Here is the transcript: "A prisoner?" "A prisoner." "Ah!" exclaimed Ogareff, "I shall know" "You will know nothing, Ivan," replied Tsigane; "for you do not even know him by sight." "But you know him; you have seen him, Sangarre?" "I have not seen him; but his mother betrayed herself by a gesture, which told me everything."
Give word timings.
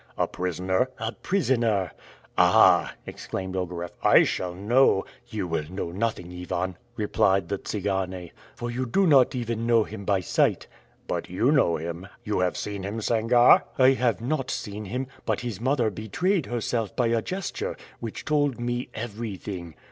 "A 0.17 0.25
prisoner?" 0.27 0.89
"A 0.97 1.11
prisoner." 1.11 1.91
"Ah!" 2.35 2.95
exclaimed 3.05 3.55
Ogareff, 3.55 3.91
"I 4.01 4.23
shall 4.23 4.55
know" 4.55 5.05
"You 5.29 5.45
will 5.45 5.69
know 5.69 5.91
nothing, 5.91 6.33
Ivan," 6.41 6.75
replied 6.97 7.49
Tsigane; 7.49 8.31
"for 8.55 8.71
you 8.71 8.87
do 8.87 9.05
not 9.05 9.35
even 9.35 9.67
know 9.67 9.83
him 9.83 10.03
by 10.03 10.19
sight." 10.21 10.65
"But 11.05 11.29
you 11.29 11.51
know 11.51 11.75
him; 11.75 12.07
you 12.23 12.39
have 12.39 12.57
seen 12.57 12.81
him, 12.81 12.99
Sangarre?" 12.99 13.61
"I 13.77 13.89
have 13.91 14.21
not 14.21 14.49
seen 14.49 14.85
him; 14.85 15.05
but 15.23 15.41
his 15.41 15.61
mother 15.61 15.91
betrayed 15.91 16.47
herself 16.47 16.95
by 16.95 17.05
a 17.09 17.21
gesture, 17.21 17.77
which 17.99 18.25
told 18.25 18.59
me 18.59 18.89
everything." 18.95 19.75